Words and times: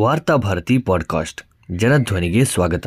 Varthabharati 0.00 0.78
podcast, 0.78 1.42
ಜನಧ್ವನಿಗೆ 1.78 2.44
ಸ್ವಾಗತ. 2.44 2.86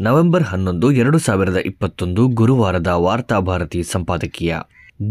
November 0.00 0.42
ಹನ್ನೊಂದು, 0.42 0.92
ಎರಡು 0.92 1.18
ಸಾವಿರದ 1.18 1.56
ಇಪ್ಪತ್ತೊಂದು 1.56 2.28
ಗುರುವಾರದ 2.28 2.86
ವಾರ್ತಾಭಾರತಿ 2.86 3.82
ಸಂಪಾದಕೀಯ. 3.82 4.56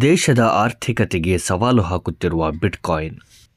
ದೇಶದ 0.01 0.39
ಆರ್ಥಿಕತೆಗೆ 0.39 1.37
ಸವಾಲು 1.37 1.81
ಹಾಕುತ್ತಿರುವ 1.81 2.51
ಬಿಟ್ಕಾಯಿನ್. 2.51 3.15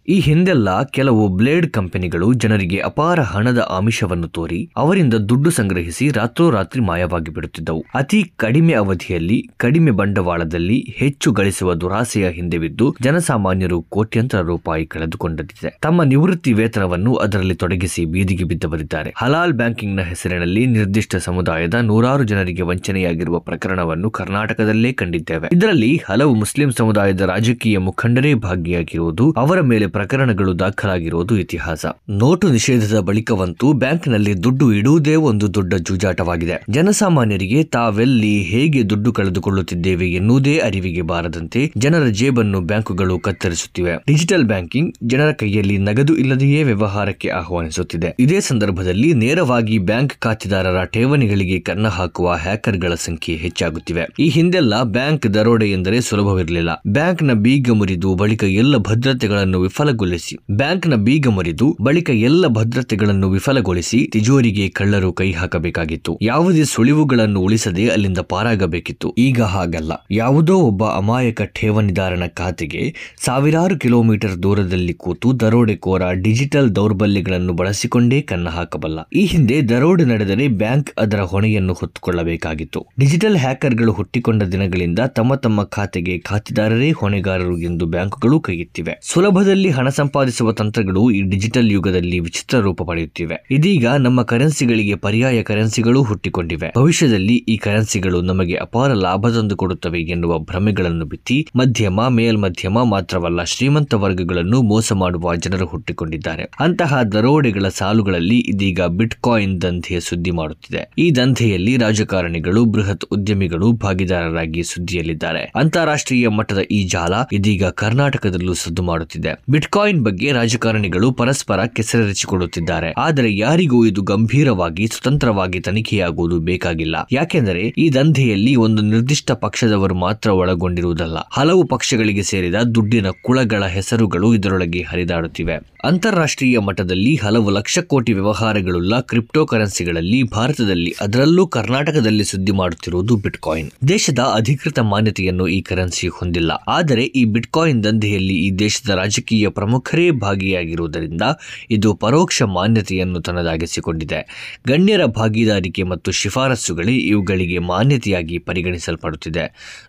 ಈ 0.08 0.20
ಹಿಂದೆಲ್ಲ 0.20 0.82
ಕೆಲವು 0.82 1.28
ಬ್ಲೇಡ್ 1.28 1.70
ಕಂಪನಿಗಳು 1.70 2.32
ಜನರಿಗೆ 2.32 2.76
ಅಪಾರ 2.76 3.20
ಹಣದ 3.20 3.68
ಆಮಿಷವನ್ನು 3.70 4.28
ತೋರಿ 4.28 4.70
ಅವರಿಂದ 4.76 5.14
ದುಡ್ಡು 5.14 5.50
ಸಂಗ್ರಹಿಸಿ 5.50 6.08
ರಾತ್ರೋರಾತ್ರಿ 6.08 6.82
ಮಾಯವಾಗಿ 6.82 7.30
ಬಿಡುತ್ತಿದ್ದವು. 7.30 7.84
ಅತಿ 7.94 8.32
ಕಡಿಮೆ 8.36 8.72
ಅವಧಿಯಲ್ಲಿ, 8.72 9.48
ಕಡಿಮೆ 9.56 9.90
ಬಂಡವಾಳದಲ್ಲಿ 9.90 10.86
ಹೆಚ್ಚು 10.96 11.32
ಗಳಿಸುವ 11.32 11.74
ದುರಾಸೆಯ 11.74 12.28
ಹಿಂದೆ 12.28 12.58
ಬಿದ್ದು 12.58 12.96
ಜನಸಾಮಾನ್ಯರು 13.02 13.82
ಕೋಟ್ಯಂತರ 13.82 14.40
ರೂಪಾಯಿ 14.40 14.86
ಕಳೆದುಕೊಂಡಿದೆ 14.86 15.78
ತಮ್ಮ 15.82 16.02
ನಿವೃತ್ತಿ 16.02 16.52
ವೇತನವನ್ನು 16.52 17.14
ಅದರಲ್ಲಿ 17.14 17.54
ತೊಡಗಿಸಿ 17.54 18.04
ಬೀದಿಗೆ 18.04 18.44
ಬಿದ್ದವರಿದ್ದಾರೆ. 18.44 19.14
ಹಲಾಲ್ 19.16 19.52
ಬ್ಯಾಂಕಿಂಗ್ನ 19.52 20.00
ಹೆಸರಿನಲ್ಲಿ 20.00 20.66
ನಿರ್ದಿಷ್ಟ 20.66 21.16
ಸಮುದಾಯದ 21.16 21.74
ನೂರಾರು 21.74 22.24
ಜನರಿಗೆ 22.24 22.62
ವಂಚನೆಯಾಗಿರುವ 22.62 23.38
ಪ್ರಕರಣವನ್ನು 23.38 24.10
ಕರ್ನಾಟಕದಲ್ಲೇ 24.10 24.92
ಕಂಡಿದ್ದೇವೆ. 24.92 25.48
ಇದರಲ್ಲಿ 25.52 26.02
ಹಲವು 26.08 26.34
ಮುಸ್ಲಿಂ 26.34 26.70
ಸಮುದಾಯದ 26.70 27.20
ರಾಜಕೀಯ 27.20 27.78
ಮುಖಂಡರೇ 27.78 28.34
ಭಾಗಿಯಾಗಿರುವುದು 28.34 29.34
ಅವರ 29.36 29.60
ಮೇಲೆ 29.60 29.86
ಪ್ರಕರಣಗಳು 29.92 30.58
ದಾಖಲಾಗಿರುವುದು 30.58 31.38
ಇತಿಹಾಸ. 31.38 31.86
ನೋಟು 32.10 32.48
ನಿಷೇಧದ 32.48 32.98
ಬಳಿಕವಂತೂ 32.98 33.72
ಬ್ಯಾಂಕ್ನಲ್ಲಿ 33.72 34.42
ದುಡ್ಡು 34.42 34.72
ಇಡುವುದೇ 34.72 35.14
ಒಂದು 35.14 35.54
ದೊಡ್ಡ 35.54 35.74
ಜೂಜಾಟವಾಗಿದೆ. 35.74 36.64
ಜನಸಾಮಾನ್ಯರಿಗೆ 36.70 37.64
ತಾವೆಲ್ಲಿ 37.64 38.42
ಹೇಗೆ 38.42 38.90
ದುಡ್ಡು 38.90 39.12
ಕಳೆದುಕೊಳ್ಳುತ್ತಿದ್ದೇವೆ 39.12 40.06
ಎನ್ನುವುದೇ 40.12 40.58
ಅರಿವಿಗೆ 40.58 41.02
ಬಾರದಂತೆ 41.02 41.72
ಜನರ 41.76 42.06
ಜೇಬನ್ನು 42.06 42.60
ಬ್ಯಾಂಕುಗಳು 42.60 43.18
ಕತ್ತರಿಸುತ್ತಿವೆ. 43.18 43.92
ಡಿಜಿಟಲ್ 44.06 44.44
ಬ್ಯಾಂಕಿಂಗ್ 44.44 44.94
ಜನರ 45.04 45.32
ಕೈಯಲ್ಲಿ 45.32 45.78
ನಗದು 45.78 46.16
ಇಲ್ಲದೆಯೇ 46.16 46.62
ವ್ಯವಹಾರಕ್ಕೆ 46.62 47.28
ಆಹ್ವಾನಿಸುತ್ತಿದೆ. 47.28 48.16
ಇದೇ 48.18 48.40
ಸಂದರ್ಭದಲ್ಲಿ 48.40 49.14
ನೇರವಾಗಿ 49.14 49.78
ಬ್ಯಾಂಕ್ 49.78 50.14
ಖಾತೆದಾರರ 50.18 50.84
ಠೇವಣಿಗಳಿಗೆ 50.84 51.60
ಕನ್ನ 51.60 51.88
ಹಾಕುವ 51.88 52.32
ಹ್ಯಾಕರ್ಗಳ 52.32 52.94
ಸಂಖ್ಯೆ 52.94 53.36
ಹೆಚ್ಚಾಗುತ್ತಿವೆ. 53.36 54.06
ಈ 54.18 54.28
ಹಿಂದೆಲ್ಲ 54.28 54.82
ಬ್ಯಾಂಕ್ 54.82 55.34
ದರೋಡೆ 55.34 55.66
ಎಂದರೆ 55.66 56.00
ಸುಲಭವಿರಲಿಲ್ಲ. 56.00 56.70
ಬ್ಯಾಂಕ್ನ 56.88 57.32
ಬೀಗ 57.32 57.70
ಮುರಿದು 57.70 58.14
ಬಳಿಕ 58.14 58.44
ಎಲ್ಲ 58.44 58.76
ಭದ್ರತೆಗಳನ್ನು 58.76 59.60
ವಿಫಲಗೊಳಿಸಿ. 59.82 60.34
ಬ್ಯಾಂಕ್ನ 60.50 60.94
ಬೀಗ 60.94 61.28
ಮುರಿದು 61.28 61.66
ಬಳಿಕ 61.80 62.10
ಎಲ್ಲ 62.10 62.46
ಭದ್ರತೆಗಳನ್ನು 62.46 63.28
ವಿಫಲಗೊಳಿಸಿ 63.30 63.98
ತಿಜೋರಿಗೆ 64.12 64.68
ಕಳ್ಳರು 64.68 65.12
ಕೈ 65.12 65.32
ಹಾಕಬೇಕಾಗಿತ್ತು. 65.32 66.18
ಯಾವುದೇ 66.22 66.64
ಸುಳಿವುಗಳನ್ನು 66.64 67.40
ಉಳಿಸದೆ 67.40 67.84
ಅಲ್ಲಿಂದ 67.88 68.18
ಪಾರಾಗಬೇಕಿತ್ತು. 68.18 69.08
ಈಗ 69.18 69.42
ಹಾಗಲ್ಲ. 69.42 69.92
ಯಾವುದೋ 70.10 70.54
ಒಬ್ಬ 70.60 70.84
ಅಮಾಯಕ 70.84 71.42
ಠೇವಣಿದಾರನ 71.42 72.26
ಖಾತೆಗೆ 72.34 72.82
ಸಾವಿರಾರು 73.24 73.78
ಕಿಲೋಮೀಟರ್ 73.78 74.36
ದೂರದಲ್ಲಿ 74.42 74.94
ಕೂತು 74.94 75.40
ದರೋಡೆಕೋರ 75.40 76.02
ಡಿಜಿಟಲ್ 76.12 76.70
ದೌರ್ಬಲ್ಯಗಳನ್ನು 76.76 77.52
ಬಳಸಿಕೊಂಡೇ 77.52 78.20
ಕನ್ನ 78.20 78.48
ಹಾಕಬಲ್ಲ. 78.48 78.98
ಈ 79.12 79.24
ಹಿಂದೆ 79.24 79.58
ದರೋಡೆ 79.62 80.04
ನಡೆದರೆ 80.04 80.48
ಬ್ಯಾಂಕ್ 80.62 80.92
ಅದರ 80.98 81.20
ಹೊಣೆಯನ್ನು 81.20 81.72
ಹೊತ್ತುಕೊಳ್ಳಬೇಕಾಗಿತ್ತು. 81.72 82.86
ಡಿಜಿಟಲ್ 83.00 83.36
ಹ್ಯಾಕರ್ಗಳು 83.36 83.92
ಹುಟ್ಟಿಕೊಂಡ 83.92 84.42
ದಿನಗಳಿಂದ 84.54 84.98
ತಮ್ಮ 85.18 85.34
ತಮ್ಮ 85.34 85.64
ಖಾತೆಗೆ 85.64 86.18
ಖಾತೆದಾರರೇ 86.18 86.90
ಹೊಣೆಗಾರರು 86.92 87.58
ಎಂದು 87.58 87.86
ಬ್ಯಾಂಕುಗಳು 87.86 88.40
ಕೈಗೆತ್ತಿವೆ 88.40 88.94
ಸುಲಭದಲ್ಲಿ 89.02 89.70
ಹಣ 89.72 89.88
ಸಂಪಾದಿಸುವ 89.88 90.52
ತಂತ್ರಗಳು 90.52 91.10
ಈ 91.10 91.22
ಡಿಜಿಟಲ್ 91.22 91.70
ಯುಗದಲ್ಲಿ 91.70 92.18
ವಿಚಿತ್ರ 92.18 92.58
ರೂಪ 92.58 92.82
ಪಡೆಯುತ್ತಿವೆ. 92.82 93.46
ಇದೀಗ 93.50 93.88
ನಮ್ಮ 93.88 94.22
ಕರೆನ್ಸಿಗಳಿಗೆ 94.22 94.94
ಪರ್ಯಾಯ 94.94 95.42
ಕರೆನ್ಸಿಗಳು 95.42 96.02
ಹುಟ್ಟಿಕೊಂಡಿವೆ. 96.02 96.72
ಭವಿಷ್ಯದಲ್ಲಿ 96.78 97.34
ಈ 97.34 97.56
ಕರೆನ್ಸಿಗಳು 97.56 98.22
ನಮಗೆ 98.22 98.54
ಅಪಾರ 98.54 98.92
ಲಾಭ 98.92 99.28
ತಂದು 99.28 99.56
ಕೊಡುತ್ತವೆ 99.56 100.00
ಎನ್ನುವ 100.00 100.38
ಭ್ರಮೆಗಳನ್ನು 100.38 101.04
ಬಿತ್ತಿ, 101.04 101.48
ಮಧ್ಯಮ, 101.56 102.08
ಮೇಲ್ಮಧ್ಯಮ 102.08 102.82
ಮಾತ್ರವಲ್ಲ 102.82 103.44
ಶ್ರೀಮಂತ 103.44 103.94
ವರ್ಗಗಳನ್ನು 103.94 104.62
ಮೋಸ 104.62 104.92
ಮಾಡುವ 104.92 105.34
ಜನರು 105.34 105.66
ಹುಟ್ಟಿಕೊಂಡಿದ್ದಾರೆ. 105.66 106.52
ಅಂತಹ 106.60 107.02
ದರೋಡೆಗಳ 107.02 107.68
ಸಾಲುಗಳಲ್ಲಿ 107.68 108.38
ಇದೀಗ 108.38 108.80
ಬಿಟ್ಕಾಯಿನ್ 108.82 109.62
ದಂಧೆಯ 109.62 110.00
ಸುದ್ದಿ 110.00 110.30
ಮಾಡುತ್ತಿದೆ. 110.30 110.90
ಈ 110.98 111.10
ದಂಧೆಯಲ್ಲಿ 111.10 111.76
ರಾಜಕಾರಣಿಗಳು, 111.76 112.64
ಬೃಹತ್ 112.64 113.04
ಉದ್ಯಮಿಗಳು 113.10 113.72
ಭಾಗಿದಾರರಾಗಿ 113.72 114.62
ಸುದ್ದಿಯಲ್ಲಿದ್ದಾರೆ. 114.62 115.52
ಅಂತಾರಾಷ್ಟ್ರೀಯ 115.56 116.28
ಮಟ್ಟದ 116.28 116.58
ಈ 116.58 116.82
ಜಾಲ 116.82 117.12
ಇದೀಗ 117.32 117.64
ಕರ್ನಾಟಕದಲ್ಲೂ 117.64 118.54
ಸದ್ದು 118.54 118.82
ಮಾಡುತ್ತಿದೆ. 118.82 119.42
ಬಿಟ್ಕಾಯಿನ್ 119.62 120.04
ಬಗ್ಗೆ 120.04 120.32
ರಾಜಕಾರಣಿಗಳು 120.32 121.12
ಪರಸ್ಪರ 121.12 121.64
ಕೆಸರೆರಚಿಕೊಳ್ಳುತ್ತಿದ್ದಾರೆ. 121.64 122.94
ಆದರೆ 122.98 123.36
ಯಾರಿಗೂ 123.36 123.86
ಇದು 123.86 124.02
ಗಂಭೀರವಾಗಿ, 124.02 124.86
ಸ್ವತಂತ್ರವಾಗಿ 124.86 125.60
ತನಿಖೆಯಾಗುವುದು 125.60 126.38
ಬೇಕಾಗಿಲ್ಲ. 126.38 126.96
ಯಾಕೆಂದರೆ 127.12 127.60
ಈ 127.60 127.92
ದಂಧೆಯಲ್ಲಿ 127.94 128.56
ಒಂದು 128.56 128.82
ನಿರ್ದಿಷ್ಟ 128.82 129.32
ಪಕ್ಷದವರು 129.32 129.94
ಮಾತ್ರ 129.94 130.30
ಒಳಗೊಂಡಿರುವುದಲ್ಲ. 130.30 131.18
ಹಲವು 131.32 131.64
ಪಕ್ಷಗಳಿಗೆ 131.64 132.22
ಸೇರಿದ 132.22 132.54
ದುಡ್ಡಿನ 132.54 133.06
ಕುಳಗಳ 133.22 133.64
ಹೆಸರುಗಳು 133.66 134.34
ಇದರೊಳಗೆ 134.34 134.82
ಹರಿದಾಡುತ್ತಿವೆ. 134.82 135.71
ಅಂತಾರಾಷ್ಟ್ರೀಯ 135.84 136.58
ಮಟ್ಟದಲ್ಲಿ 136.58 137.16
ಹಲವು 137.16 137.50
ಲಕ್ಷ 137.50 137.78
ಕೋಟಿ 137.78 138.12
ವ್ಯವಹಾರಗಳುಳ್ಳ 138.12 139.00
ಕ್ರಿಪ್ಟೋ 139.00 139.46
ಕರೆನ್ಸಿಗಳಲ್ಲಿ 139.46 140.22
ಭಾರತದಲ್ಲಿ 140.22 140.94
ಅದರಲ್ಲೂ 141.00 141.46
ಕರ್ನಾಟಕದಲ್ಲಿ 141.46 142.24
ಸುದ್ದಿ 142.24 142.52
ಮಾಡುತ್ತಿರುವುದು 142.52 143.16
ಬಿಟ್ಕಾಯಿನ್. 143.16 143.70
ದೇಶದ 143.88 144.18
ಅಧಿಕೃತ 144.34 144.78
ಮಾನ್ಯತೆಯನ್ನು 144.78 145.48
ಈ 145.48 145.60
ಕರೆನ್ಸಿ 145.60 146.08
ಹೊಂದಿಲ್ಲ. 146.08 146.52
ಆದರೆ 146.68 147.02
ಈ 147.02 147.24
ಬಿಟ್ಕಾಯಿನ್ 147.24 147.84
ದಂಧೆಯಲ್ಲಿ 147.84 148.34
ಈ 148.34 148.50
ದೇಶದ 148.50 148.90
ರಾಜಕೀಯ 148.90 149.48
ಪ್ರಮುಖರೇ 149.48 150.10
ಭಾಗಿಯಾಗಿರುವುದರಿಂದ 150.10 151.22
ಇದು 151.70 151.94
ಪರೋಕ್ಷ 151.94 152.42
ಮಾನ್ಯತೆಯನ್ನು 152.42 153.20
ತನ್ನದಾಗಿಸಿಕೊಂಡಿದೆ. 153.20 154.20
ಗಣ್ಯರ 154.68 155.06
ಭಾಗಿದಾರಿಕೆ 155.06 155.82
ಮತ್ತು 155.82 156.12
ಶಿಫಾರಸುಗಳೇ 156.12 156.92
ಇವುಗಳಿಗೆ 156.92 157.58
ಮಾನ್ಯತೆಯಾಗಿ 157.58 158.38
ಪರಿಗಣಿಸಲ್ಪಡುತ್ತಿದೆ. 158.38 159.46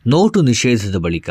ನೋಟು 0.07 0.41
ನಿಷೇಧದ 0.41 0.95
ಬಳಿಕ 0.95 1.29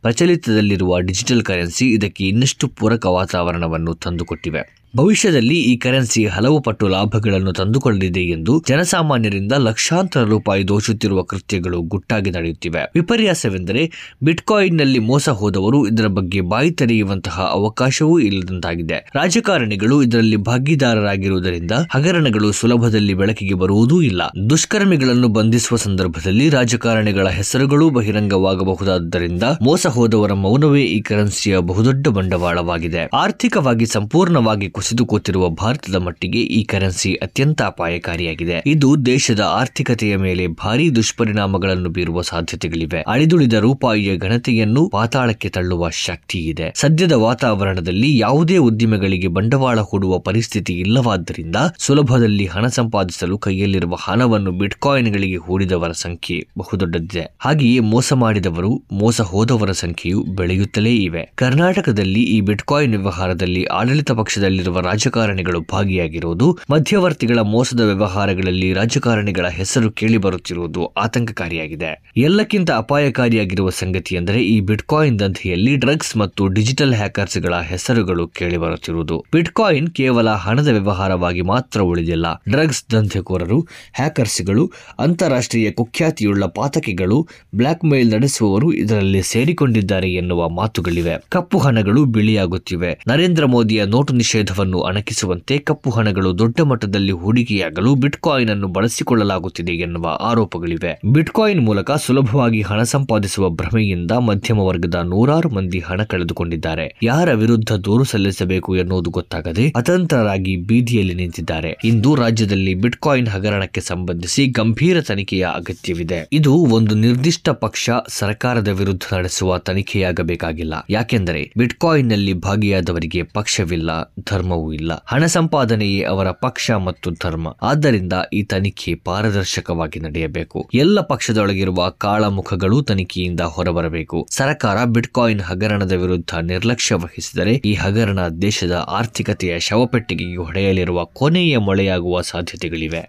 ಪ್ರಚಲಿತದಲ್ಲಿರುವ 0.00 1.00
ಡಿಜಿಟಲ್ 1.00 1.42
ಕರೆನ್ಸಿ 1.42 1.90
ಇದಕ್ಕೆ 1.90 2.24
ಇನ್ನಷ್ಟು 2.28 2.68
ಪೂರಕ 2.68 3.06
ವಾತಾವರಣವನ್ನು 3.06 4.03
ತಂದುಕೊಟ್ಟಿವೆ. 4.04 4.62
ಭವಿಷ್ಯದಲ್ಲಿ 4.96 5.54
ಈ 5.54 5.76
ಕರೆನ್ಸಿ 5.76 6.26
ಹಲವು 6.26 6.60
ಪಟ್ಟು 6.60 6.88
ಲಾಭಗಳನ್ನು 6.88 7.52
ತಂದುಕೊಳ್ಳಲಿದೆ 7.52 8.20
ಎಂದು 8.20 8.62
ಜನಸಾಮಾನ್ಯರಿಂದ 8.68 9.52
ಲಕ್ಷಾಂತರ 9.58 10.22
ರೂಪಾಯಿ 10.22 10.68
ದೋಚುತ್ತಿರುವ 10.68 11.22
ಕೃತ್ಯಗಳು 11.22 11.80
ಗುಟ್ಟಾಗಿ 11.80 12.30
ನಡೆಯುತ್ತಿವೆ. 12.30 12.92
ವಿಪರ್ಯಾಸವೆಂದರೆ 12.94 13.90
ಬಿಟ್ಕಾಯಿನ್ನಲ್ಲಿ 14.22 14.98
ಮೋಸ 14.98 15.28
ಹೋದವರು 15.28 15.88
ಇದರ 15.88 16.06
ಬಗ್ಗೆ 16.06 16.40
ಬಾಯಿ 16.40 16.70
ತೆರೆಯುವಂತಹ 16.70 17.48
ಅವಕಾಶವೂ 17.52 18.18
ಇಲ್ಲದಂತಾಗಿದೆ. 18.18 19.10
ರಾಜಕಾರಣಿಗಳು 19.14 20.02
ಇದರಲ್ಲಿ 20.02 20.36
ಭಾಗಿದಾರರಾಗಿರುವುದರಿಂದ 20.36 21.70
ಹಗರಣಗಳು 21.90 22.52
ಸುಲಭದಲ್ಲಿ 22.52 23.14
ಬೆಳಕಿಗೆ 23.14 23.54
ಬರುವುದೂ 23.54 24.02
ಇಲ್ಲ. 24.02 24.22
ದುಷ್ಕರ್ಮಿಗಳನ್ನು 24.50 25.28
ಬಂಧಿಸುವ 25.28 25.76
ಸಂದರ್ಭದಲ್ಲಿ 25.76 26.48
ರಾಜಕಾರಣಿಗಳ 26.48 27.28
ಹೆಸರುಗಳು 27.28 27.90
ಬಹಿರಂಗವಾಗಬಹುದಾದ್ದರಿಂದ 27.90 29.42
ಮೋಸ 29.62 29.86
ಹೋದವರ 29.86 30.32
ಮೌನವೇ 30.32 30.82
ಈ 30.82 31.00
ಕರೆನ್ಸಿಯ 31.00 31.58
ಬಹುದೊಡ್ಡ 31.58 32.08
ಬಂಡವಾಳವಾಗಿದೆ. 32.08 33.06
ಆರ್ಥಿಕವಾಗಿ 33.06 33.86
ಸಂಪೂರ್ಣವಾಗಿ 33.86 34.68
ಕುಸಿದು 34.84 35.06
ಕೂತಿರುವ 35.06 35.48
ಭಾರತದ 35.48 35.94
ಮಟ್ಟಿಗೆ 35.94 36.38
ಈ 36.38 36.64
ಕರೆನ್ಸಿ 36.64 37.14
ಅತ್ಯಂತ 37.14 37.62
ಅಪಾಯಕಾರಿಯಾಗಿದೆ. 37.62 38.62
ಇದು 38.66 39.06
ದೇಶದ 39.06 39.40
ಆರ್ಥಿಕತೆಯ 39.40 40.16
ಮೇಲೆ 40.16 40.46
ಭಾರೀ 40.46 40.90
ದುಷ್ಪರಿಣಾಮಗಳನ್ನು 40.90 41.88
ಬೀರುವ 41.88 42.22
ಸಾಧ್ಯತೆಗಳಿವೆ. 42.22 43.00
ಅಳಿದುಳಿದ 43.02 43.52
ರೂಪಾಯಿಯ 43.52 44.16
ಘನತೆಯನ್ನು 44.16 44.88
ಪಾತಾಳಕ್ಕೆ 44.88 45.48
ತಳ್ಳುವ 45.48 45.90
ಶಕ್ತಿ 45.90 46.38
ಇದೆ. 46.38 46.72
ಸದ್ಯದ 46.76 47.12
ವಾತಾವರಣದಲ್ಲಿ 47.12 48.18
ಯಾವುದೇ 48.18 48.56
ಉದ್ದಿಮೆಗಳಿಗೆ 48.56 49.26
ಬಂಡವಾಳ 49.26 49.80
ಹೂಡುವ 49.80 50.18
ಪರಿಸ್ಥಿತಿ 50.18 50.72
ಇಲ್ಲವಾದ್ದರಿಂದ 50.72 51.56
ಸುಲಭದಲ್ಲಿ 51.78 52.46
ಹಣ 52.46 52.66
ಸಂಪಾದಿಸಲು 52.66 53.38
ಕೈಯಲ್ಲಿರುವ 53.38 53.94
ಹಣವನ್ನು 53.94 54.50
ಬಿಟ್ಕಾಯಿನ್ಗಳಿಗೆ 54.50 55.36
ಹೂಡಿದವರ 55.36 55.92
ಸಂಖ್ಯೆ 55.92 56.46
ಬಹುದೊಡ್ಡದಿದೆ. 56.58 57.36
ಹಾಗೆಯೇ 57.38 57.78
ಮೋಸ 57.78 58.12
ಮಾಡಿದವರು, 58.12 58.82
ಮೋಸ 58.92 59.20
ಹೋದವರ 59.20 59.70
ಸಂಖ್ಯೆಯು 59.70 60.22
ಬೆಳೆಯುತ್ತಲೇ 60.22 60.94
ಇವೆ. 60.94 61.32
ಕರ್ನಾಟಕದಲ್ಲಿ 61.34 62.22
ಈ 62.22 62.40
ಬಿಟ್ಕಾಯಿನ್ 62.40 62.94
ವ್ಯವಹಾರದಲ್ಲಿ 62.94 63.64
ಆಡಳಿತ 63.64 64.12
ಪಕ್ಷದಲ್ಲಿರುವ 64.12 64.73
ರಾಜಕಾರಣಿಗಳು 64.80 65.60
ಭಾಗಿಯಾಗಿರುವುದು, 65.60 66.58
ಮಧ್ಯವರ್ತಿಗಳ 66.70 67.38
ಮೋಸದ 67.38 67.80
ವ್ಯವಹಾರಗಳಲ್ಲಿ 67.80 68.72
ರಾಜಕಾರಣಿಗಳ 68.72 69.48
ಹೆಸರು 69.48 69.90
ಕೇಳಿಬರುತ್ತಿರುವುದು 69.90 70.86
ಆತಂಕಕಾರಿಯಾಗಿದೆ. 70.86 72.12
ಎಲ್ಲಕ್ಕಿಂತ 72.16 72.70
ಅಪಾಯಕಾರಿಯಾಗಿರುವ 72.70 73.70
ಸಂಗತಿ 73.70 74.14
ಎಂದರೆ 74.14 74.44
ಈ 74.44 74.60
ಬಿಟ್ಕಾಯಿನ್ 74.60 75.18
ದಂಧೆಯಲ್ಲಿ 75.18 75.76
ಡ್ರಗ್ಸ್ 75.76 76.16
ಮತ್ತು 76.16 76.48
ಡಿಜಿಟಲ್ 76.48 76.94
ಹ್ಯಾಕರ್ಸ್ಗಳ 76.94 77.54
ಹೆಸರುಗಳು 77.60 78.28
ಕೇಳಿಬರುತ್ತಿರುವುದು 78.28 79.24
ಬಿಟ್ಕಾಯಿನ್ 79.32 79.90
ಕೇವಲ 79.90 80.30
ಹಣದ 80.30 80.68
ವ್ಯವಹಾರವಾಗಿ 80.68 81.42
ಮಾತ್ರ 81.42 81.80
ಉಳಿದಿಲ್ಲ. 81.80 82.42
ಡ್ರಗ್ಸ್ 82.50 82.84
ದಂಧೆಕೋರರು, 82.92 83.66
ಹ್ಯಾಕರ್ಸ್ಗಳು, 83.94 84.72
ಅಂತಾರಾಷ್ಟ್ರೀಯ 84.98 85.70
ಕುಖ್ಯಾತಿಯುಳ್ಳ 85.70 86.44
ಪಾತಕಿಗಳು 86.44 87.28
ಬ್ಲಾಕ್ 87.54 87.84
ಮೇಲ್ 87.84 88.12
ನಡೆಸುವವರು 88.12 88.72
ಇದರಲ್ಲಿ 88.72 89.22
ಸೇರಿಕೊಂಡಿದ್ದಾರೆ 89.22 90.12
ಎನ್ನುವ 90.12 90.48
ಮಾತುಗಳಿವೆ. 90.48 91.24
ಕಪ್ಪು 91.28 91.58
ಹಣಗಳು 91.58 92.04
ಬಿಳಿಯಾಗುತ್ತಿವೆ. 92.04 92.98
ನರೇಂದ್ರ 93.08 93.44
ಮೋದಿಯ 93.44 93.84
ನೋಟು 93.84 94.14
ನಿಷೇಧವನ್ನು 94.14 94.63
ಅಣಕಿಸುವಂತೆ 94.72 95.58
ಕಪ್ಪು 95.58 95.90
ಹಣಗಳು 95.90 96.38
ದೊಡ್ಡ 96.38 96.60
ಮಟ್ಟದಲ್ಲಿ 96.60 97.12
ಹೂಡಿಕೆಯಾಗಲು 97.12 97.94
ಬಿಟ್ಕಾಯಿನ್ 97.94 98.50
ಅನ್ನು 98.50 98.68
ಬಳಸಿಕೊಳ್ಳಲಾಗುತ್ತಿದೆ 98.68 99.72
ಎನ್ನುವ 99.72 100.18
ಆರೋಪಗಳಿವೆ. 100.20 101.00
ಬಿಟ್ಕಾಯಿನ್ 101.12 101.60
ಮೂಲಕ 101.60 101.90
ಸುಲಭವಾಗಿ 101.90 102.62
ಹಣ 102.62 102.82
ಸಂಪಾದಿಸುವ 102.82 103.50
ಭ್ರಮೆಯಿಂದ 103.50 104.10
ಮಧ್ಯಮ 104.10 104.58
ವರ್ಗದ 104.58 104.94
ನೂರಾರು 104.94 105.48
ಮಂದಿ 105.48 105.80
ಹಣ 105.80 106.02
ಕಳೆದುಕೊಂಡಿದ್ದಾರೆ. 106.02 106.98
ಯಾರ 107.02 107.32
ವಿರುದ್ಧ 107.32 107.72
ದೂರು 107.72 108.04
ಸಲ್ಲಿಸಬೇಕು 108.04 108.76
ಎನ್ನುವುದು 108.76 109.10
ಗೊತ್ತಾಗದೆ 109.10 109.72
ಅತಂತ್ರರಾಗಿ 109.76 110.56
ಬೀದಿಯಲ್ಲಿ 110.56 111.14
ನಿಂತಿದ್ದಾರೆ. 111.14 111.76
ಇಂದು 111.84 112.14
ರಾಜ್ಯದಲ್ಲಿ 112.14 112.74
ಬಿಟ್ಕಾಯಿನ್ 112.74 113.28
ಹಗರಣಕ್ಕೆ 113.28 113.80
ಸಂಬಂಧಿಸಿ 113.80 114.46
ಗಂಭೀರ 114.46 115.00
ತನಿಖೆಯ 115.00 115.46
ಅಗತ್ಯವಿದೆ. 115.54 116.28
ಇದು 116.32 116.54
ಒಂದು 116.54 116.94
ನಿರ್ದಿಷ್ಟ 116.94 117.48
ಪಕ್ಷ 117.48 117.90
ಸರ್ಕಾರದ 118.08 118.68
ವಿರುದ್ಧ 118.68 119.14
ನಡೆಸುವ 119.14 119.58
ತನಿಖೆಯಾಗಬೇಕಾಗಿಲ್ಲ. 119.58 120.74
ಯಾಕೆಂದರೆ 120.90 121.52
ಬಿಟ್ಕಾಯಿನ್ನಲ್ಲಿ 121.56 122.32
ಭಾಗಿಯಾದವರಿಗೆ 122.32 123.22
ಪಕ್ಷವಿಲ್ಲ 123.22 124.12
ಧರ್ಮವೂ 124.44 124.72
ಇಲ್ಲ. 124.72 124.92
ಹಣ 125.06 125.26
ಸಂಪಾದನೆಯೇ 125.26 126.02
ಅವರ 126.02 126.30
ಪಕ್ಷ 126.30 126.70
ಮತ್ತು 126.70 127.10
ಧರ್ಮ. 127.10 127.48
ಆದ್ದರಿಂದ 127.62 128.12
ಈ 128.32 128.42
ತನಿಖೆ 128.42 128.94
ಪಾರದರ್ಶಕವಾಗಿ 128.94 130.00
ನಡೆಯಬೇಕು. 130.00 130.58
ಎಲ್ಲ 130.74 131.00
ಪಕ್ಷದೊಳಗಿರುವ 131.00 131.88
ಕಾಳಮುಖಗಳು 131.98 132.82
ತನಿಖೆಯಿಂದ 132.82 133.40
ಹೊರಬರಬೇಕು. 133.40 134.18
ಸರ್ಕಾರ 134.30 134.84
ಬಿಟ್ಕಾಯಿನ್ 134.84 135.40
ಹಗರಣದ 135.40 135.92
ವಿರುದ್ಧ 135.92 136.34
ನಿರ್ಲಕ್ಷ್ಯ 136.42 136.94
ವಹಿಸಿದರೆ 136.94 137.54
ಈ 137.64 137.74
ಹಗರಣ 137.74 138.20
ದೇಶದ 138.42 138.76
ಆರ್ಥಿಕತೆಯ 138.90 139.58
ಶವಪೆಟ್ಟಿಗೆಗೆ 139.60 140.36
ಹೊಡೆಯಲಿರುವ 140.36 141.04
ಕೊನೆಯ 141.04 141.58
ಮೊಳೆಯಾಗುವ 141.58 142.20
ಸಾಧ್ಯತೆಗಳಿವೆ. 142.20 143.00